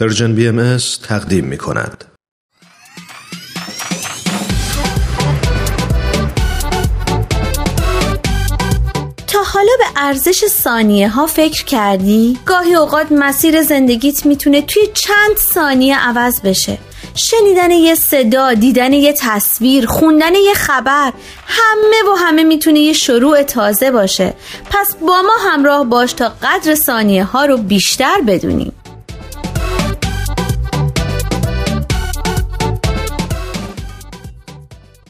Persian 0.00 0.34
BM 0.34 0.76
تقدیم 1.08 1.44
می 1.44 1.58
کند. 1.58 2.04
تا 9.26 9.42
حالا 9.42 9.72
به 9.78 9.84
ارزش 9.96 10.46
ثانیه 10.46 11.08
ها 11.08 11.26
فکر 11.26 11.64
کردی؟ 11.64 12.38
گاهی 12.46 12.74
اوقات 12.74 13.06
مسیر 13.12 13.62
زندگیت 13.62 14.26
می‌تونه 14.26 14.62
توی 14.62 14.82
چند 14.94 15.36
ثانیه 15.36 15.98
عوض 15.98 16.40
بشه 16.40 16.78
شنیدن 17.14 17.70
یه 17.70 17.94
صدا، 17.94 18.54
دیدن 18.54 18.92
یه 18.92 19.14
تصویر، 19.20 19.86
خوندن 19.86 20.34
یه 20.34 20.54
خبر 20.54 21.12
همه 21.46 22.10
و 22.12 22.14
همه 22.14 22.44
می‌تونه 22.44 22.80
یه 22.80 22.92
شروع 22.92 23.42
تازه 23.42 23.90
باشه 23.90 24.34
پس 24.70 24.96
با 25.00 25.22
ما 25.22 25.36
همراه 25.50 25.84
باش 25.84 26.12
تا 26.12 26.32
قدر 26.42 26.74
ثانیه 26.74 27.24
ها 27.24 27.44
رو 27.44 27.56
بیشتر 27.56 28.20
بدونیم 28.26 28.72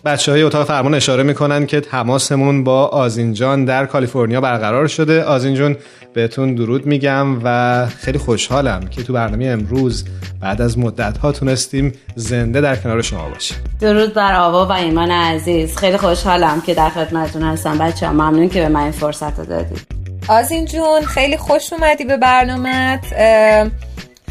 بچه 0.04 0.32
های 0.32 0.42
اتاق 0.42 0.66
فرمان 0.66 0.94
اشاره 0.94 1.22
می‌کنن 1.22 1.66
که 1.66 1.80
تماسمون 1.80 2.64
با 2.64 2.86
آزینجان 2.86 3.64
در 3.64 3.86
کالیفرنیا 3.86 4.40
برقرار 4.40 4.86
شده. 4.86 5.24
آزینجون 5.24 5.76
بهتون 6.14 6.54
درود 6.54 6.86
میگم 6.86 7.44
و 7.44 7.86
خیلی 7.86 8.18
خوشحالم 8.18 8.80
که 8.80 9.02
تو 9.02 9.12
برنامه 9.12 9.46
امروز 9.46 10.04
بعد 10.40 10.62
از 10.62 10.78
مدت 10.78 11.18
ها 11.18 11.32
تونستیم 11.32 11.92
زنده 12.16 12.60
در 12.60 12.76
کنار 12.76 13.02
شما 13.02 13.28
باشیم. 13.28 13.56
درود 13.80 14.14
بر 14.14 14.34
آوا 14.34 14.66
و 14.66 14.72
ایمان 14.72 15.10
عزیز. 15.10 15.76
خیلی 15.76 15.96
خوشحالم 15.96 16.60
که 16.60 16.74
در 16.74 16.88
خدمتتون 16.90 17.42
هستم. 17.42 17.78
بچه 17.78 18.06
ها 18.06 18.12
ممنون 18.12 18.48
که 18.48 18.60
به 18.60 18.68
من 18.68 18.80
این 18.82 18.92
فرصت 18.92 19.38
رو 19.38 19.44
دادید. 19.44 19.80
آزین 20.28 20.64
جون 20.64 21.02
خیلی 21.06 21.36
خوش 21.36 21.72
اومدی 21.72 22.04
به 22.04 22.16
برنامهت. 22.16 23.04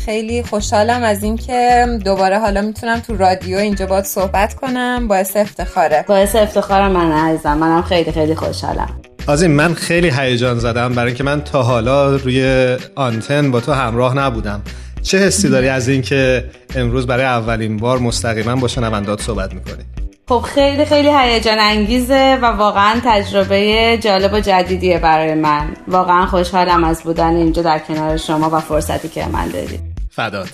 خیلی 0.06 0.44
خوشحالم 0.44 1.04
از 1.04 1.24
اینکه 1.24 1.86
دوباره 2.06 2.40
حالا 2.40 2.62
می‌تونم 2.62 3.00
تو 3.00 3.18
رادیو 3.18 3.58
اینجا 3.58 3.86
باید 3.86 4.06
صحبت 4.06 4.54
کنم. 4.54 5.08
باعث 5.08 5.38
افتخاره. 5.38 6.06
باعث 6.08 6.36
افتخار 6.36 6.88
من 6.88 7.12
عزیزم. 7.12 7.58
منم 7.58 7.82
خیلی 7.82 8.12
خیلی 8.12 8.36
خوشحالم. 8.36 8.90
آزین 9.28 9.52
من 9.52 9.74
خیلی 9.74 10.10
هیجان 10.10 10.60
زدم. 10.60 10.94
برای 10.94 11.08
اینکه 11.08 11.24
من 11.24 11.42
تا 11.42 11.64
حالا 11.64 12.16
روی 12.16 12.78
آنتن 12.96 13.52
با 13.52 13.60
تو 13.60 13.74
همراه 13.74 14.18
نبودم. 14.18 14.62
چه 15.02 15.18
حسی 15.18 15.50
داری 15.50 15.70
از 15.70 15.88
اینکه 15.88 16.46
امروز 16.76 17.08
برای 17.08 17.26
اولین 17.26 17.78
بار 17.78 18.00
مستقیما 18.00 18.56
با 18.56 18.68
شنوندات 18.68 19.22
صحبت 19.22 19.54
می‌کنی؟ 19.54 19.84
خب 20.30 20.40
خیلی 20.40 20.86
خیلی 20.86 21.10
هیجان 21.18 21.60
انگیزه 21.60 22.40
و 22.42 22.46
واقعا 22.46 23.02
تجربه 23.06 23.98
جالب 24.02 24.34
و 24.34 24.40
جدیدیه 24.40 25.00
برای 25.00 25.34
من. 25.34 25.68
واقعا 25.88 26.26
خوشحالم 26.26 26.84
از 26.84 27.04
بودن 27.04 27.36
اینجا 27.36 27.62
در 27.62 27.80
کنار 27.80 28.18
شما 28.18 28.50
و 28.50 28.60
فرصتی 28.60 29.10
که 29.10 29.26
من 29.26 29.48
دادید 29.48 29.93
فدات. 30.16 30.50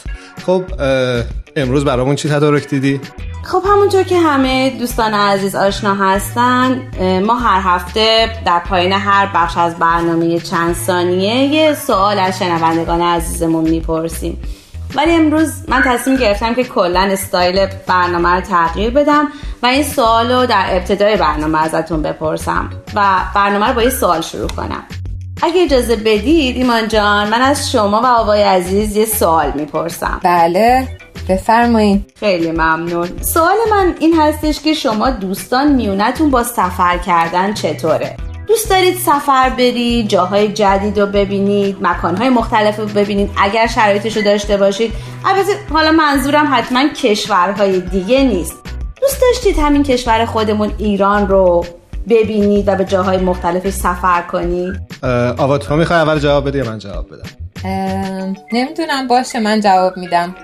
خب 0.46 0.64
امروز 1.56 1.86
برامون 1.86 2.16
چی 2.16 2.30
تدارک 2.30 2.68
دیدی؟ 2.68 3.02
خب 3.44 3.64
همونطور 3.66 4.04
که 4.04 4.20
همه 4.20 4.70
دوستان 4.70 5.14
عزیز 5.14 5.56
آشنا 5.56 5.96
هستن 5.96 6.82
ما 7.26 7.36
هر 7.36 7.62
هفته 7.64 8.30
در 8.46 8.60
پایین 8.60 8.92
هر 8.92 9.30
بخش 9.36 9.58
از 9.58 9.76
برنامه 9.76 10.40
چند 10.40 10.76
ثانیه 10.76 11.36
یه 11.36 11.74
سوال 11.74 12.20
از 12.20 12.40
شنوندگان 12.40 13.02
عزیزمون 13.02 13.70
می‌پرسیم. 13.70 14.38
ولی 14.96 15.12
امروز 15.12 15.52
من 15.68 15.82
تصمیم 15.82 16.18
گرفتم 16.18 16.54
که 16.56 16.64
کلا 16.64 17.00
استایل 17.00 17.68
برنامه 17.88 18.30
رو 18.30 18.42
تغییر 18.42 18.90
بدم 18.90 19.28
و 19.64 19.66
این 19.66 19.84
سوال 19.84 20.32
رو 20.32 20.46
در 20.46 20.66
ابتدای 20.70 21.18
برنامه 21.18 21.64
ازتون 21.64 22.02
بپرسم 22.02 22.70
و 22.96 23.20
برنامه 23.36 23.68
رو 23.68 23.74
با 23.74 23.84
یه 23.84 23.90
سوال 23.90 24.22
شروع 24.22 24.48
کنم. 24.48 24.84
اگه 25.42 25.64
اجازه 25.64 25.95
بدید 25.95 26.56
ایمان 26.56 26.88
جان 26.88 27.30
من 27.30 27.42
از 27.42 27.72
شما 27.72 28.02
و 28.02 28.06
آقای 28.06 28.42
عزیز 28.42 28.95
یه 28.95 29.06
سوال 29.06 29.52
می‌پرسم. 29.56 30.20
بله 30.23 30.88
بفرمایید 31.30 32.14
خیلی 32.20 32.52
ممنون. 32.52 33.09
سوال 33.22 33.56
من 33.72 33.96
این 34.00 34.20
هستش 34.20 34.62
که 34.62 34.73
شما 34.73 35.09
دوستان 35.09 35.72
میونتون 35.72 36.30
با 36.30 36.44
سفر 36.44 36.98
کردن 36.98 37.54
چطوره؟ 37.54 38.18
دوست 38.47 38.69
دارید 38.69 38.97
سفر 38.97 39.50
برید 39.50 40.08
جاهای 40.08 40.47
جدید 40.47 41.00
رو 41.00 41.06
ببینید 41.06 41.78
مکانهای 41.81 42.30
مختلف 42.30 42.80
رو 42.80 42.86
ببینید 42.86 43.31
اگر 43.38 43.68
شرایطش 43.68 44.18
رو 44.18 44.24
داشته 44.24 44.58
باشید. 44.58 44.94
البته 45.25 45.52
حالا 45.74 45.92
منظورم 45.92 46.47
حتما 46.52 46.88
کشورهای 46.88 47.80
دیگه 47.80 48.24
نیست. 48.24 48.56
دوست 49.02 49.22
داشتید 49.22 49.59
همین 49.59 49.84
کشور 49.84 50.25
خودمون 50.25 50.72
ایران 50.78 51.28
رو 51.28 51.66
ببینید 52.09 52.68
و 52.68 52.75
به 52.75 52.86
جاهای 52.86 53.18
مختلفش 53.18 53.69
سفر 53.69 54.22
کنید؟ 54.22 54.88
آوا 55.38 55.58
تو 55.58 55.76
می‌خوای 55.76 56.00
اول 56.00 56.20
جواب 56.20 56.48
بدی 56.48 56.62
من 56.62 56.78
جواب 56.78 57.08
بدم؟ 57.08 57.30
نمی‌دونم 58.54 59.08
باشه 59.08 59.40
من 59.40 59.60
جواب 59.60 59.98
میدم. 59.98 60.36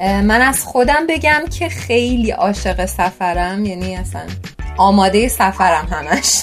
من 0.00 0.42
از 0.42 0.64
خودم 0.64 1.06
بگم 1.08 1.40
که 1.58 1.68
خیلی 1.68 2.30
عاشق 2.30 2.86
سفرم 2.86 3.64
یعنی 3.64 3.96
اصلا 3.96 4.22
آماده 4.76 5.28
سفرم 5.28 5.88
همش. 5.90 6.42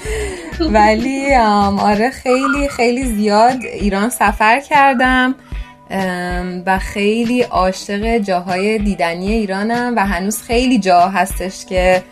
ولی 0.74 1.34
آره 1.80 2.10
خیلی 2.10 2.68
خیلی 2.68 3.04
زیاد 3.04 3.56
ایران 3.62 4.10
سفر 4.10 4.60
کردم 4.60 5.34
و 6.66 6.78
خیلی 6.78 7.42
عاشق 7.42 8.18
جاهای 8.18 8.78
دیدنی 8.78 9.32
ایرانم 9.32 9.94
و 9.96 10.06
هنوز 10.06 10.42
خیلی 10.42 10.78
جا 10.78 11.08
هستش 11.08 11.66
که 11.66 12.02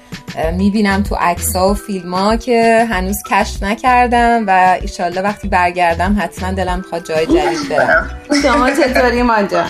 می‌بینم 0.56 1.03
تو 1.03 1.15
عکس 1.15 1.56
و 1.56 1.75
فیلم 1.75 2.15
ها 2.15 2.37
که 2.37 2.87
هنوز 2.91 3.17
کشف 3.31 3.62
نکردم 3.62 4.45
و 4.47 4.78
ایشالله 4.81 5.21
وقتی 5.21 5.49
برگردم 5.49 6.17
حتما 6.21 6.53
دلم 6.53 6.77
می‌خواد 6.77 7.06
جای 7.09 7.27
جدید 7.27 7.69
برم 7.71 8.11
شما 8.43 8.71
چطوری 8.71 9.23
مانجا؟ 9.23 9.65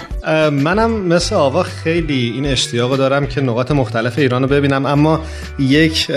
منم 0.51 0.91
مثل 0.91 1.35
آوا 1.35 1.63
خیلی 1.63 2.33
این 2.35 2.47
اشتیاق 2.47 2.97
دارم 2.97 3.27
که 3.27 3.41
نقاط 3.41 3.71
مختلف 3.71 4.19
ایران 4.19 4.43
رو 4.43 4.49
ببینم 4.49 4.87
اما 4.87 5.21
یک 5.59 6.11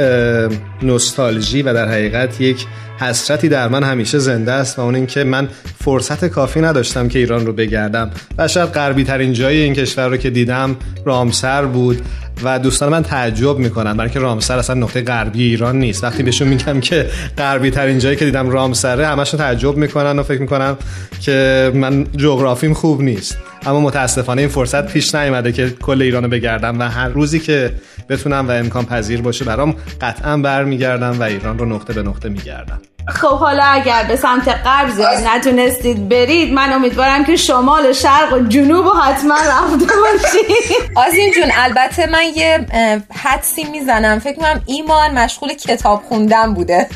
نوستالژی 0.82 1.62
و 1.62 1.74
در 1.74 1.88
حقیقت 1.88 2.42
یک 2.42 2.66
حسرتی 3.00 3.50
در 3.50 3.68
من 3.68 3.84
همیشه 3.84 4.20
زنده 4.20 4.52
است 4.52 4.80
و 4.80 4.82
اون 4.82 4.96
اینکه 4.96 5.24
من 5.24 5.50
فرصت 5.84 6.26
کافی 6.26 6.62
نداشتم 6.62 7.08
که 7.08 7.20
ایران 7.20 7.46
رو 7.46 7.54
بگردم. 7.54 8.12
و 8.38 8.48
شاید 8.48 8.70
غربی 8.70 9.04
ترین 9.04 9.34
جای 9.34 9.62
این 9.62 9.74
کشور 9.74 10.08
رو 10.08 10.18
که 10.18 10.30
دیدم 10.30 10.76
رامسر 11.06 11.66
بود. 11.66 12.02
و 12.44 12.60
دوستان 12.60 12.90
من 12.90 13.04
تعجب 13.04 13.58
می‌کنن 13.58 13.98
برای 13.98 14.10
که 14.10 14.20
رامسر 14.20 14.58
اصلا 14.58 14.76
نقطه 14.76 15.02
غربی 15.02 15.44
ایران 15.44 15.80
نیست. 15.80 16.04
وقتی 16.04 16.24
بهشون 16.24 16.48
میگم 16.48 16.80
که 16.80 17.10
غربی 17.38 17.72
ترین 17.72 18.00
جایی 18.00 18.16
که 18.16 18.26
دیدم 18.26 18.50
رامسره 18.50 19.08
همشون 19.08 19.38
تعجب 19.38 19.78
می‌کنن 19.78 20.20
و 20.20 20.24
فکر 20.24 20.42
می‌کنن 20.42 20.76
که 21.22 21.72
من 21.76 22.08
جغرافیم 22.18 22.74
خوب 22.74 23.02
نیست. 23.02 23.38
اما 23.66 23.80
متاسفانه 23.80 24.42
این 24.42 24.50
فرصت 24.50 24.88
پیش 24.88 25.16
نیومده 25.16 25.52
که 25.52 25.70
کل 25.70 26.02
ایران 26.02 26.24
رو 26.24 26.30
بگردم 26.30 26.80
و 26.80 26.84
هر 26.84 27.10
روزی 27.10 27.40
که 27.40 27.72
بتونم 28.10 28.48
و 28.48 28.52
امکان 28.52 28.86
پذیر 28.86 29.22
باشه 29.22 29.46
برام 29.46 29.76
قطعا 30.02 30.38
برمیگردم 30.38 31.20
و 31.20 31.24
ایران 31.24 31.60
رو 31.60 31.66
نقطه 31.66 31.94
به 31.94 32.04
نقطه 32.04 32.30
میگردم. 32.30 32.82
خب 33.08 33.38
حالا 33.38 33.64
اگر 33.64 34.04
به 34.04 34.16
سمت 34.16 34.48
غرب 34.48 34.90
زیاد 34.90 35.18
نتونستید 35.28 36.10
برید 36.10 36.54
من 36.54 36.74
امیدوارم 36.74 37.26
که 37.26 37.36
شمال 37.36 37.86
و 37.86 37.94
شرق 37.94 38.34
و 38.34 38.40
جنوب 38.40 38.86
و 38.86 38.90
حتما 38.90 39.36
رفته 39.36 39.86
باشید. 39.86 40.92
آزین 41.08 41.32
جون 41.34 41.52
البته 41.56 42.06
من 42.06 42.24
یه 42.36 42.66
حدسی 43.14 43.64
می‌زنم. 43.64 44.20
فکر 44.20 44.36
کنم 44.36 44.62
ایمان 44.66 45.12
مشغول 45.12 45.54
کتاب 45.54 46.04
خوندن 46.08 46.54
بوده. 46.54 46.88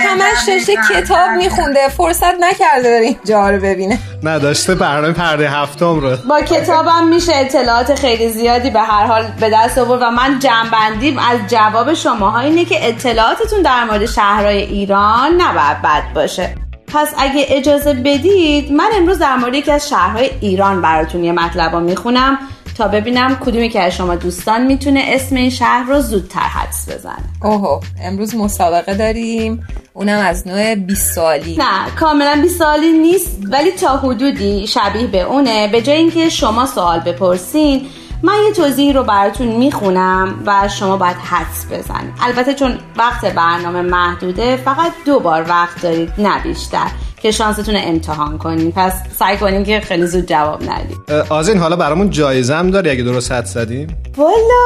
همش 0.00 0.48
داشته 0.48 0.74
کتاب 0.94 1.30
میخونده. 1.36 1.88
فرصت 1.88 2.34
نکرده 2.40 2.90
بره 2.90 3.06
اینجا 3.06 3.50
رو 3.50 3.60
ببینه. 3.60 3.98
نه 4.22 4.38
داشته 4.38 4.74
برنامه 4.74 5.12
پرده 5.12 5.50
هفتم 5.50 6.00
رو. 6.00 6.16
با 6.28 6.40
کتابم 6.40 7.08
میشه 7.08 7.32
اطلاعات 7.34 7.94
خیلی 7.94 8.28
زیادی 8.28 8.70
به 8.70 8.80
هر 8.80 9.06
حال 9.06 9.24
به 9.40 9.50
دست 9.50 9.78
آورد 9.78 10.02
و 10.02 10.10
من 10.10 10.38
جنبندیم 10.38 11.18
از 11.18 11.38
جواب 11.48 11.94
شماها 11.94 12.40
اینه 12.40 12.64
که 12.64 12.88
اطلاعاتتون 12.88 13.62
در 13.62 13.84
مورد 13.84 14.06
شهرهای 14.06 14.62
ایران 14.62 15.40
نباید 15.40 15.82
بد 15.82 16.12
باشه. 16.14 16.54
پس 16.94 17.14
اگه 17.18 17.46
اجازه 17.48 17.94
بدید 17.94 18.72
من 18.72 18.88
امروز 18.96 19.18
در 19.18 19.36
مورد 19.36 19.54
یکی 19.54 19.70
از 19.70 19.88
شهرهای 19.88 20.30
ایران 20.40 20.82
براتون 20.82 21.24
یه 21.24 21.32
مطلب 21.32 21.72
رو 21.72 21.80
می‌خونم. 21.80 22.38
تا 22.78 22.88
ببینم 22.88 23.36
کدومی 23.36 23.68
که 23.68 23.80
از 23.80 23.92
شما 23.92 24.14
دوستان 24.14 24.66
می‌تونه 24.66 25.04
اسم 25.06 25.36
این 25.36 25.50
شهر 25.50 25.84
رو 25.88 26.00
زودتر 26.00 26.40
حدس 26.40 26.88
بزنه. 26.88 27.24
اوهو 27.42 27.80
امروز 28.02 28.36
مسابقه 28.36 28.94
داریم. 28.94 29.66
اونم 29.94 30.18
از 30.18 30.48
نوع 30.48 30.74
20 30.74 31.12
سالی 31.12 31.56
نه 31.56 31.90
کاملا 32.00 32.38
20 32.42 32.58
سالی 32.58 32.92
نیست 32.92 33.38
ولی 33.50 33.70
تا 33.70 33.96
حدودی 33.96 34.66
شبیه 34.66 35.06
به 35.06 35.20
اونه. 35.20 35.68
به 35.68 35.82
جای 35.82 35.96
اینکه 35.96 36.28
شما 36.28 36.66
سوال 36.66 37.00
بپرسین 37.00 37.86
من 38.22 38.34
یه 38.46 38.52
توضیح 38.52 38.94
رو 38.94 39.04
براتون 39.04 39.48
می‌خونم 39.48 40.42
و 40.46 40.68
شما 40.68 40.96
باید 40.96 41.16
حدس 41.16 41.66
بزنید 41.66 42.14
البته 42.20 42.54
چون 42.54 42.78
وقت 42.96 43.24
برنامه 43.34 43.82
محدوده 43.82 44.56
فقط 44.56 44.92
دو 45.06 45.20
بار 45.20 45.46
وقت 45.48 45.82
دارید 45.82 46.12
نه 46.18 46.42
بیشتر. 46.42 46.86
که 47.22 47.30
شانستون 47.30 47.74
رو 47.74 47.80
امتحان 47.84 48.38
کنین 48.38 48.72
پس 48.72 48.92
سعی 49.18 49.36
کنیم 49.36 49.64
که 49.64 49.80
خیلی 49.80 50.06
زود 50.06 50.26
جواب 50.26 50.62
ندیم. 50.62 51.04
آزین 51.28 51.58
حالا 51.58 51.76
برامون 51.76 52.10
جایزه 52.10 52.54
هم 52.54 52.70
داری 52.70 52.90
اگه 52.90 53.02
درست 53.02 53.32
حد 53.32 53.44
زدیم؟ 53.44 53.96
والا 54.16 54.64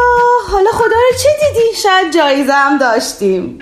حالا 0.51 0.71
خدا 0.73 0.85
رو 0.85 1.19
چه 1.23 1.29
دیدی؟ 1.41 1.67
شاید 1.83 2.15
جایزه 2.15 2.53
هم 2.53 2.79
داشتیم. 2.79 3.53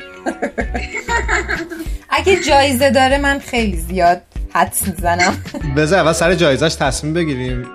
اگه 2.11 2.37
جایزه 2.49 2.91
داره 2.91 3.19
من 3.19 3.39
خیلی 3.39 3.77
زیاد 3.77 4.21
حدس 4.53 4.89
می‌زنم. 4.89 5.45
بذار 5.77 5.99
اول 5.99 6.13
سر 6.13 6.35
جایزش 6.35 6.75
تصمیم 6.75 7.15
بگیریم. 7.15 7.67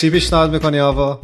چی 0.00 0.10
پیشنهاد 0.10 0.52
می‌کنی 0.52 0.80
آوا؟ 0.80 1.20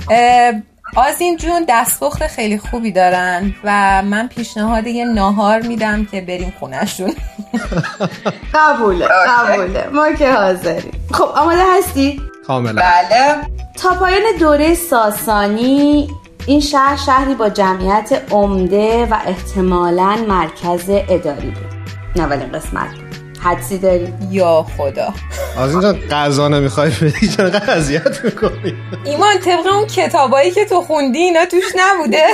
آزین 0.97 1.37
جون 1.37 1.65
دستپخت 1.69 2.27
خیلی 2.27 2.59
خوبی 2.59 2.93
دارن 2.93 3.55
و 3.65 4.03
من 4.03 4.29
پیشنهاد 4.29 4.87
یه 4.87 5.05
ناهار 5.05 5.61
میدم 5.61 6.05
که 6.05 6.21
بریم 6.21 6.53
خونشون 6.61 7.13
قبوله 8.55 9.09
قبوله. 9.29 9.89
ما 9.93 10.13
که 10.13 10.33
حاضریم. 10.33 10.93
خب 11.13 11.29
آماده 11.37 11.63
هستی؟ 11.79 12.21
کاملا. 12.47 12.83
بله. 12.83 13.37
تا 13.75 13.95
پایان 13.95 14.23
دوره 14.41 14.75
ساسانی 14.75 16.09
این 16.47 16.61
شهر 16.61 16.97
شهری 16.97 17.35
با 17.35 17.49
جمعیت 17.49 18.23
عمده 18.31 19.07
و 19.07 19.19
احتمالا 19.27 20.17
مرکز 20.29 20.85
اداری 20.89 21.51
بود. 21.51 21.73
نه 22.17 22.23
اولین 22.23 22.53
قسمت. 22.53 23.02
حدسی 23.45 23.79
داری؟ 23.79 24.13
یا 24.31 24.67
خدا. 24.77 25.15
از 25.59 25.71
اینجا 25.71 25.93
غذا 26.11 26.49
نمی‌خوای 26.49 26.91
بدی 26.91 27.29
چرا 27.29 27.49
اذیت 27.49 28.25
می‌کنی؟ 28.25 28.75
ایمان 29.05 29.39
طبق 29.39 29.67
اون 29.73 29.87
کتابایی 29.87 30.51
که 30.51 30.65
تو 30.65 30.81
خوندی 30.81 31.19
اینا 31.19 31.45
توش 31.47 31.65
نبوده. 31.77 32.27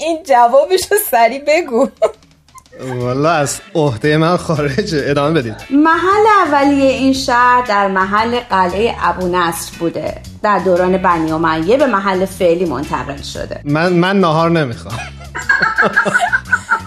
این 0.00 0.22
جوابش 0.22 0.80
رو 0.90 0.96
سریع 1.10 1.42
بگو. 1.46 1.88
والا 2.80 3.30
از 3.30 3.60
عهده 3.74 4.16
من 4.16 4.36
خارجه 4.36 5.04
ادامه 5.06 5.40
بدید. 5.40 5.56
محل 5.70 6.26
اولیه 6.46 6.90
این 6.90 7.12
شهر 7.12 7.64
در 7.68 7.88
محل 7.88 8.40
قلعه 8.50 8.94
ابو 9.02 9.28
نصر 9.28 9.72
بوده. 9.78 10.14
در 10.42 10.58
دوران 10.58 10.98
بنی 10.98 11.32
امیه 11.32 11.76
به 11.76 11.86
محل 11.86 12.24
فعلی 12.24 12.64
منتقل 12.64 13.22
شده. 13.22 13.60
من 13.64 13.92
من 13.92 14.20
ناهار 14.20 14.50
نمی‌خوام. 14.50 14.98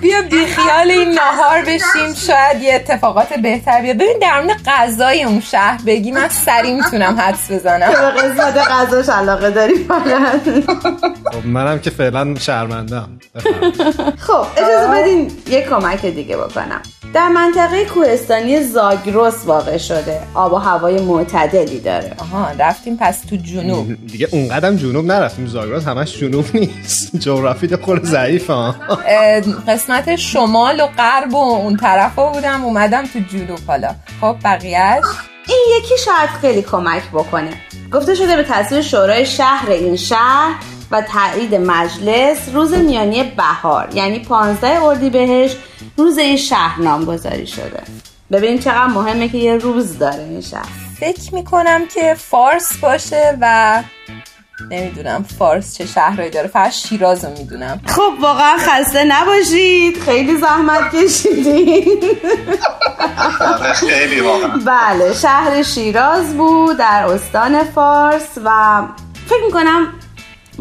بیا 0.02 0.22
بیخیال 0.22 0.92
این 0.92 1.10
نهار 1.10 1.62
بشیم 1.62 2.14
شاید 2.28 2.62
یه 2.62 2.76
اتفاقات 2.76 3.34
بهتر 3.34 3.82
بیاد. 3.82 3.96
ببین 3.96 4.20
در 4.22 4.42
مورد 4.42 4.62
غذای 4.66 5.24
اون 5.24 5.40
شهر 5.40 5.82
بگی 5.86 6.12
من 6.12 6.30
سری 6.30 6.74
می‌تونم 6.74 7.20
حدس 7.20 7.52
بزنم. 7.52 7.90
به 7.90 8.22
قسمت 8.22 8.58
غذاش 8.58 9.10
علاقه 9.10 9.50
داری 9.50 9.88
خب 11.32 11.46
منم 11.46 11.80
که 11.80 11.90
فعلا 11.90 12.36
شرمندم 12.36 13.10
خب 14.18 14.46
اجازه 14.58 14.88
بدین 15.02 15.32
یه 15.48 15.62
کمک 15.62 16.06
دیگه 16.06 16.38
بکنم. 16.38 16.82
در 17.14 17.30
منطقه 17.30 17.86
کوهستانی 17.86 18.64
زاگرس 18.64 19.46
واقع 19.46 19.78
شده. 19.78 20.20
آب 20.34 20.54
و 20.54 20.56
هوای 20.56 21.02
معتدلی 21.02 21.80
داره. 21.80 22.16
آها 22.18 22.48
رفتیم 22.60 22.98
پس 22.98 23.22
تو 23.22 23.36
جنوب. 23.36 24.06
دیگه 24.08 24.28
اونقدر 24.32 24.74
جنوب 24.74 25.06
نرفتیم. 25.06 25.48
زاگرس 25.48 25.88
همش 25.88 26.18
جنوب 26.18 26.46
نیست. 26.54 27.16
جغرافی 27.26 27.76
خود 27.76 28.04
ضعیف 28.04 28.50
ها 28.50 28.76
قسمت 29.68 30.16
شمال 30.16 30.80
و 30.80 30.88
غرب 30.88 31.34
و 31.34 31.38
اون 31.38 31.78
طرفا 31.78 32.30
بودم 32.30 32.66
اومدم 32.66 33.04
تو 33.06 33.20
جنوب 33.20 33.60
حالا. 33.68 33.96
خب 34.22 34.36
بقیهش 34.44 35.04
این 35.48 35.66
یکی 35.78 35.94
شاید 36.06 36.30
خیلی 36.42 36.62
کمک 36.62 37.04
بکنه. 37.14 37.52
گفته 37.94 38.16
شده 38.16 38.36
به 38.36 38.44
تصویر 38.44 38.82
شورای 38.82 39.26
شهر 39.26 39.70
این 39.70 39.96
شهر 39.96 40.56
و 40.92 41.02
تایید 41.02 41.56
مجلس 41.56 42.38
روز 42.54 42.74
میانی 42.74 43.24
بهار 43.24 43.90
یعنی 43.94 44.20
15 44.20 44.84
اردیبهشت 44.84 45.58
روز 45.98 46.18
این 46.18 46.38
شهر 46.38 46.82
نامگذاری 46.82 47.48
شده. 47.48 47.84
ببین 48.32 48.60
چقدر 48.60 48.88
مهمه 48.88 49.30
که 49.30 49.38
یه 49.38 49.58
روز 49.58 49.98
داره 49.98 50.24
این 50.24 50.42
شهر. 50.42 50.70
فکر 51.00 51.36
می‌کنم 51.36 51.82
که 51.94 52.16
فارس 52.18 52.78
باشه 52.78 53.38
و 53.42 53.84
نمی‌دونم 54.70 55.26
فارس 55.40 55.78
چه 55.78 55.86
شهرهایی 55.86 56.30
داره. 56.30 56.48
فقط 56.48 56.72
شیراز 56.72 57.26
رو 57.26 57.32
می‌دونم. 57.38 57.82
خب 57.86 58.14
واقعا 58.22 58.58
خسته 58.58 59.04
نباشید. 59.04 59.98
خیلی 60.00 60.38
زحمت 60.38 60.96
کشیدین. 60.96 62.00
خیلی 63.74 64.20
واقعا. 64.20 64.60
بله 64.66 65.14
شهر 65.14 65.64
شیراز 65.64 66.38
بود 66.38 66.78
در 66.78 67.06
استان 67.06 67.64
فارس 67.64 68.38
و 68.46 68.82
فکر 69.28 69.46
می‌کنم 69.46 69.88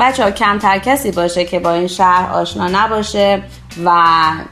بچه 0.00 0.24
ها 0.24 0.30
کمتر 0.30 0.78
کسی 0.78 1.10
باشه 1.10 1.44
که 1.44 1.58
با 1.58 1.72
این 1.72 1.86
شهر 1.86 2.32
آشنا 2.32 2.68
نباشه 2.72 3.42
و 3.84 4.02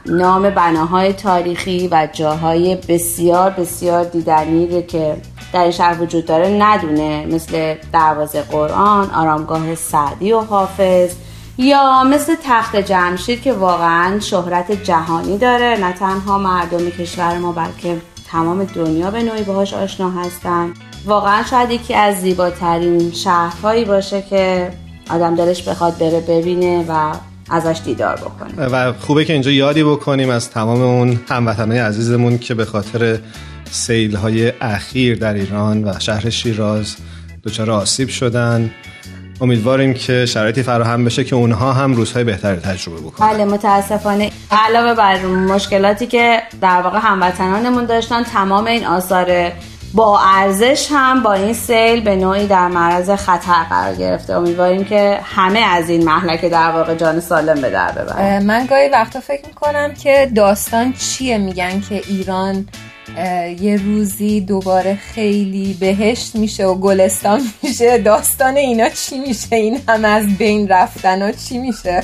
نام 0.05 0.49
بناهای 0.49 1.13
تاریخی 1.13 1.87
و 1.91 2.07
جاهای 2.13 2.75
بسیار 2.75 3.49
بسیار 3.49 4.03
دیدنی 4.03 4.83
که 4.83 5.17
در 5.53 5.61
این 5.61 5.71
شهر 5.71 6.01
وجود 6.01 6.25
داره 6.25 6.49
ندونه. 6.59 7.25
مثل 7.25 7.75
دروازه 7.93 8.41
قرآن 8.41 9.11
آرامگاه 9.11 9.75
سعدی 9.75 10.31
و 10.31 10.39
حافظ 10.39 11.15
یا 11.57 12.03
مثل 12.03 12.35
تخت 12.43 12.75
جمشید 12.75 13.41
که 13.41 13.53
واقعا 13.53 14.19
شهرت 14.19 14.71
جهانی 14.83 15.37
داره. 15.37 15.77
نه 15.79 15.93
تنها 15.93 16.37
مردم 16.37 16.89
کشور 16.89 17.37
ما 17.37 17.51
بلکه 17.51 17.97
تمام 18.31 18.63
دنیا 18.63 19.11
به 19.11 19.23
نوعی 19.23 19.43
باهاش 19.43 19.73
آشنا 19.73 20.11
هستن. 20.11 20.73
واقعا 21.05 21.43
شاید 21.43 21.71
یکی 21.71 21.93
از 21.93 22.15
زیباترین 22.15 23.11
شهرهایی 23.11 23.85
باشه 23.85 24.21
که 24.21 24.71
آدم 25.09 25.35
دلش 25.35 25.63
بخواد 25.63 25.97
بره 25.97 26.19
ببینه 26.19 26.85
و 26.89 27.13
ازش 27.49 27.81
دیدار 27.85 28.15
بکنه. 28.15 28.65
و 28.65 28.93
خوبه 28.93 29.25
که 29.25 29.33
اینجا 29.33 29.51
یادی 29.51 29.83
بکنیم 29.83 30.29
از 30.29 30.49
تمام 30.49 30.81
اون 30.81 31.19
هموطنهای 31.29 31.79
عزیزمون 31.79 32.37
که 32.37 32.53
به 32.53 32.65
خاطر 32.65 33.19
سیل 33.71 34.15
های 34.15 34.53
اخیر 34.61 35.17
در 35.17 35.33
ایران 35.33 35.83
و 35.83 35.93
شهر 35.99 36.29
شیراز 36.29 36.95
دچار 37.43 37.71
آسیب 37.71 38.09
شدن. 38.09 38.71
امیدواریم 39.41 39.93
که 39.93 40.25
شرایطی 40.25 40.63
فراهم 40.63 41.05
بشه 41.05 41.23
که 41.23 41.35
اونها 41.35 41.73
هم 41.73 41.93
روزهای 41.93 42.23
بهتری 42.23 42.59
تجربه 42.59 43.01
بکنن. 43.01 43.27
بله 43.27 43.45
متاسفانه. 43.45 44.31
علاوه 44.51 44.93
بر 44.93 45.25
مشکلاتی 45.25 46.07
که 46.07 46.41
در 46.61 46.81
واقع 46.81 46.99
هموطنانمون 47.01 47.85
داشتن 47.85 48.23
تمام 48.23 48.65
این 48.65 48.85
آثار 48.85 49.51
با 49.93 50.19
ارزش 50.19 50.87
هم 50.91 51.23
با 51.23 51.33
این 51.33 51.53
سیل 51.53 52.01
به 52.01 52.15
نوعی 52.15 52.47
در 52.47 52.67
معرض 52.67 53.09
خطر 53.09 53.63
قرار 53.69 53.95
گرفته. 53.95 54.33
امیدواریم 54.33 54.85
که 54.85 55.19
همه 55.23 55.59
از 55.59 55.89
این 55.89 56.05
محلکه 56.05 56.49
در 56.49 56.71
واقع 56.71 56.95
جان 56.95 57.19
سالم 57.19 57.61
به 57.61 57.69
در 57.69 57.91
ببرن. 57.91 58.43
من 58.43 58.65
گاهی 58.65 58.89
وقتا 58.89 59.19
فکر 59.19 59.47
می‌کنم 59.47 59.93
که 59.93 60.31
داستان 60.35 60.93
چیه 60.93 61.37
میگن 61.37 61.81
که 61.81 62.01
ایران 62.07 62.67
یه 63.61 63.81
روزی 63.85 64.41
دوباره 64.41 64.95
خیلی 64.95 65.77
بهشت 65.79 66.35
میشه 66.35 66.65
و 66.65 66.75
گلستان 66.75 67.41
میشه. 67.63 67.97
داستان 67.97 68.57
اینا 68.57 68.89
چی 68.89 69.19
میشه؟ 69.19 69.55
این 69.55 69.81
هم 69.87 70.05
از 70.05 70.37
بین 70.37 70.67
رفتن 70.67 71.21
و 71.21 71.31
چی 71.31 71.57
میشه؟ 71.57 72.03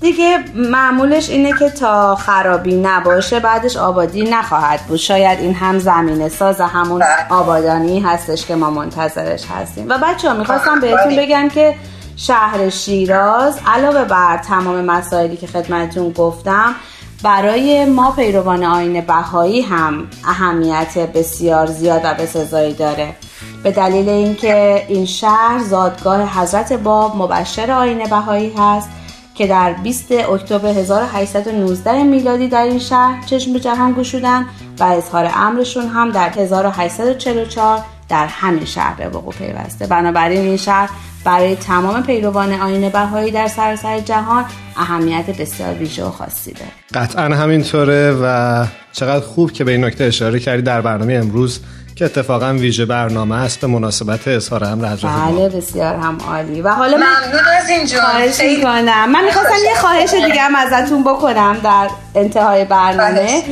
دیگه 0.00 0.38
معمولش 0.54 1.30
اینه 1.30 1.52
که 1.58 1.70
تا 1.70 2.14
خرابی 2.16 2.74
نباشه 2.74 3.40
بعدش 3.40 3.76
آبادی 3.76 4.22
نخواهد 4.22 4.80
بود. 4.80 4.96
شاید 4.96 5.40
این 5.40 5.54
هم 5.54 5.78
زمینه 5.78 6.28
ساز 6.28 6.60
همون 6.60 7.02
آبادانی 7.30 8.00
هستش 8.00 8.46
که 8.46 8.54
ما 8.54 8.70
منتظرش 8.70 9.44
هستیم. 9.46 9.88
و 9.88 9.98
بچه 10.02 10.28
ها 10.28 10.34
می‌خواستم 10.34 10.80
بهتون 10.80 11.16
بگم 11.16 11.48
که 11.48 11.74
شهر 12.16 12.70
شیراز 12.70 13.58
علاوه 13.66 14.04
بر 14.04 14.38
تمام 14.38 14.84
مسائلی 14.84 15.36
که 15.36 15.46
خدمتون 15.46 16.12
گفتم 16.12 16.74
برای 17.22 17.84
ما 17.84 18.10
پیروان 18.10 18.64
آین 18.64 19.00
بهایی 19.00 19.62
هم 19.62 20.06
اهمیت 20.24 20.98
بسیار 20.98 21.66
زیاد 21.66 22.00
و 22.04 22.14
بسزایی 22.14 22.74
داره. 22.74 23.14
به 23.62 23.70
دلیل 23.70 24.08
اینکه 24.08 24.86
این 24.88 25.06
شهر 25.06 25.58
زادگاه 25.58 26.40
حضرت 26.40 26.72
باب 26.72 27.16
مبشر 27.16 27.70
آین 27.70 28.04
بهایی 28.10 28.52
هست 28.58 28.88
که 29.34 29.46
در 29.46 29.72
20 29.72 30.12
اکتبر 30.12 30.68
1819 30.68 32.02
میلادی 32.02 32.48
در 32.48 32.62
این 32.62 32.78
شهر 32.78 33.22
چشم 33.26 33.52
به 33.52 33.60
جهان 33.60 33.92
گشودن 33.92 34.46
و 34.78 34.84
اظهار 34.84 35.30
امرشون 35.34 35.88
هم 35.88 36.10
در 36.10 36.28
1844 36.28 37.84
در 38.08 38.26
همین 38.26 38.64
شهر 38.64 38.94
به 38.94 39.08
وقوع 39.08 39.32
پیوسته. 39.32 39.86
بنابراین 39.86 40.40
این 40.40 40.56
شهر 40.56 40.90
برای 41.26 41.56
تمام 41.56 42.02
پیروان 42.02 42.52
آین 42.52 42.88
بهایی 42.88 43.30
در 43.30 43.48
سراسر 43.48 44.00
جهان 44.00 44.44
اهمیت 44.76 45.40
بسیار 45.40 45.74
ویژه 45.74 46.04
و 46.04 46.10
خاصی 46.10 46.52
داره. 46.52 46.70
قطعا 46.94 47.24
همینطوره 47.24 48.12
و 48.22 48.64
چقدر 48.92 49.24
خوب 49.24 49.52
که 49.52 49.64
به 49.64 49.72
این 49.72 49.84
نکته 49.84 50.04
اشاره 50.04 50.40
کردی 50.40 50.62
در 50.62 50.80
برنامه 50.80 51.14
امروز 51.14 51.60
که 51.96 52.04
اتفاقا 52.04 52.52
ویژه 52.52 52.86
برنامه 52.86 53.36
است 53.36 53.60
به 53.60 53.66
مناسبت 53.66 54.28
اظهار 54.28 54.64
امر 54.64 54.88
حضرت 54.88 55.10
بله 55.12 55.48
بسیار 55.48 55.94
هم 55.94 56.18
عالی. 56.28 56.62
و 56.62 56.68
حالا 56.68 56.96
ممنون 56.96 57.44
از 57.60 57.68
اینجا 57.68 58.00
خواهش 58.00 58.40
می‌کنم. 58.40 59.12
من 59.12 59.24
می‌خواستم 59.24 59.64
یه 59.64 59.74
خواهش 59.74 60.10
دیگه 60.10 60.40
هم 60.40 60.54
ازتون 60.54 61.04
بکنم 61.04 61.56
در 61.64 61.88
انتهای 62.14 62.64
برنامه. 62.64 63.42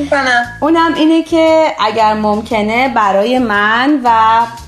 اونم 0.60 0.94
اینه 0.94 1.22
که 1.22 1.66
اگر 1.80 2.14
ممکنه 2.14 2.92
برای 2.96 3.38
من 3.38 4.00
و 4.04 4.10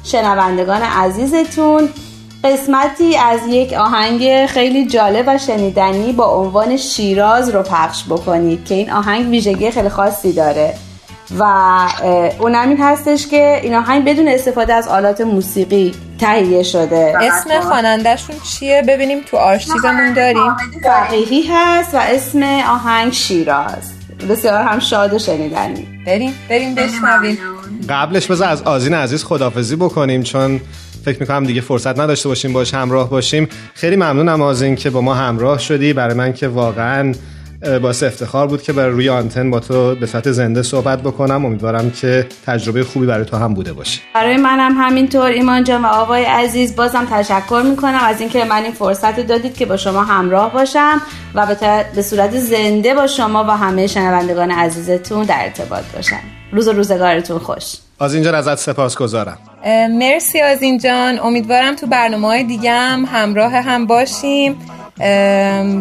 شنوندگان 0.05 0.83
عزیزتون 0.83 1.89
قسمتی 2.47 3.17
از 3.17 3.41
یک 3.49 3.73
آهنگ 3.73 4.47
خیلی 4.47 4.87
جالب 4.87 5.25
و 5.27 5.39
شنیدنی 5.39 6.13
با 6.13 6.25
عنوان 6.25 6.77
شیراز 6.77 7.49
رو 7.49 7.63
پخش 7.63 8.05
بکنید 8.05 8.65
که 8.65 8.75
این 8.75 8.93
آهنگ 8.93 9.29
ویژگی 9.29 9.71
خیلی 9.71 9.89
خاصی 9.89 10.33
داره. 10.33 10.75
و 11.39 11.43
اونم 12.39 12.69
این 12.69 12.79
هستش 12.83 13.27
که 13.27 13.61
این 13.63 13.75
آهنگ 13.75 14.05
بدون 14.05 14.29
استفاده 14.29 14.75
از 14.75 14.89
آلات 14.89 15.21
موسیقی 15.21 15.95
تهیه 16.21 16.63
شده. 16.63 17.15
اسم 17.21 17.61
خوانندهشون 17.61 18.37
چیه؟ 18.41 18.83
ببینیم 18.89 19.21
تو 19.31 19.37
آرشیومون 19.37 20.13
داریم. 20.13 20.57
فقیهی 20.83 21.45
هست 21.51 21.95
و 21.95 21.99
اسم 21.99 22.43
آهنگ 22.69 23.13
شیراز. 23.13 23.93
بسیار 24.31 24.63
هم 24.63 24.79
شاد 24.79 25.15
و 25.15 25.19
شنیدنی. 25.19 25.87
بریم 26.07 26.35
بریم 26.49 26.75
بشنویم. 26.75 27.39
قبلش 27.89 28.27
بذار 28.27 28.49
از 28.49 28.63
آزین 28.63 28.95
عزیز 28.95 29.25
خدافزی 29.25 29.77
بکنیم 29.77 30.23
چون 30.23 30.61
فکر 31.07 31.21
می‌کنم 31.21 31.45
دیگه 31.45 31.61
فرصت 31.61 31.99
نداشته 31.99 32.29
باشیم 32.29 32.53
باش 32.53 32.75
همراه 32.75 33.11
باشیم. 33.11 33.49
خیلی 33.75 33.97
ممنونم 33.97 34.43
آزین 34.43 34.77
که 34.77 34.91
با 34.91 35.01
ما 35.01 35.15
همراه 35.15 35.59
شدی. 35.59 35.93
برای 35.93 36.15
من 36.15 36.33
که 36.33 36.49
واقعا 36.49 37.13
باعث 37.83 38.03
افتخار 38.03 38.47
بود 38.47 38.63
که 38.63 38.73
برای 38.73 38.91
روی 38.91 39.09
آنتن 39.09 39.51
با 39.51 39.61
تو 39.61 39.95
به 39.95 40.07
صورت 40.07 40.33
زنده 40.33 40.63
صحبت 40.63 41.03
بکنم. 41.03 41.45
امیدوارم 41.45 41.91
که 41.91 42.27
تجربه 42.47 42.85
خوبی 42.85 43.07
برای 43.07 43.25
تو 43.25 43.37
هم 43.37 43.55
بوده 43.55 43.73
باشه. 43.73 44.01
برای 44.15 44.37
منم 44.37 44.73
همینطور. 44.79 45.27
ایمان 45.27 45.65
جان 45.65 45.85
و 45.85 45.87
آقای 45.87 46.25
عزیز 46.25 46.77
بازم 46.77 47.07
تشکر 47.11 47.63
می‌کنم 47.71 48.01
از 48.03 48.21
اینکه 48.21 48.45
من 48.45 48.63
این 48.63 48.73
فرصت 48.73 49.21
دادید 49.21 49.57
که 49.57 49.67
با 49.67 49.77
شما 49.77 50.05
همراه 50.05 50.53
باشم 50.53 51.03
و 51.35 51.57
به 51.95 52.03
صورت 52.03 52.39
زنده 52.39 52.95
با 52.95 53.07
شما 53.07 53.45
و 53.45 53.51
همه 53.51 53.87
شنوندگان 53.87 54.51
عزیزتون 54.51 55.25
در 55.25 55.39
ارتباط 55.45 55.85
باشم. 55.95 56.21
روز 56.53 56.69
و 56.69 56.73
روزگارتون 56.73 57.39
خوش. 57.39 57.65
از 58.01 58.15
اینجا 58.15 58.37
ازت 58.37 58.55
سپاس 58.55 58.97
گذارم 58.97 59.39
مرسی 59.91 60.41
از 60.41 60.61
جان. 60.83 61.19
امیدوارم 61.19 61.77
تو 61.77 61.87
برنامه 61.87 62.27
های 62.27 62.45
دیگه 62.45 62.73
هم 62.73 63.05
همراه 63.13 63.53
هم 63.53 63.87
باشیم. 63.87 64.57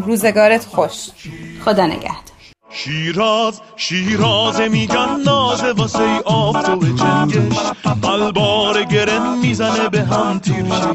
روزگارت 0.05 0.65
خوش. 0.65 1.09
خدا 1.65 1.85
نگهدار. 1.85 2.15
شیراز 2.69 3.61
شیراز 3.75 4.61
میگن 4.61 5.21
نازه 5.25 5.71
واسه 5.71 6.19
آفتاب 6.25 6.85
جنگش. 6.95 7.57
قلبار 8.01 8.83
گرن 8.83 9.37
می‌زنه 9.37 9.89
به 9.89 10.01
هم 10.01 10.39
تیرشه 10.39 10.93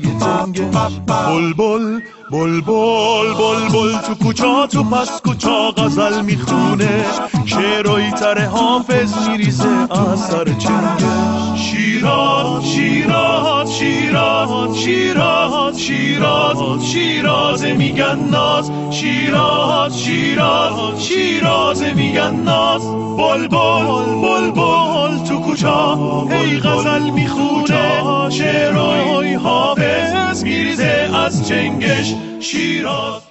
بل 1.06 2.00
بل 2.30 2.60
بل 2.60 3.68
بل 3.72 3.99
تو 4.06 4.14
کوچا 4.14 4.66
تو 4.66 4.84
پس 4.84 5.20
کوچا 5.20 5.70
غزل 5.70 6.20
می‌خونه. 6.20 7.04
شعرهای 7.44 8.10
تر 8.10 8.44
حافظ 8.44 9.28
میریزه 9.28 9.68
از 9.90 10.20
سر 10.20 10.44
چنگش. 10.44 11.60
شیراز 11.60 12.64
شیراز 12.72 13.78
شیراز 13.78 14.78
شیراز 14.78 15.39
شیراز 15.80 16.84
شیراز 16.92 17.64
میگن 17.64 18.18
ناز. 18.30 18.70
شیراز 18.90 20.02
شیراز 20.02 21.06
شیراز 21.06 21.82
میگن 21.82 22.34
ناز. 22.37 22.82
بل 23.16 23.49
بل 23.49 25.25
تو 25.28 25.40
کوچا. 25.40 25.99
ای 26.30 26.60
غزل 26.60 27.10
می‌خونه. 27.10 28.30
شعرهای 28.30 29.34
حافظ 29.34 30.44
میریزه 30.44 31.10
از 31.14 31.49
چنگش 31.49 32.14
شیراز. 32.40 33.29